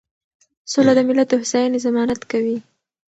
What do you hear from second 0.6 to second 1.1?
سوله د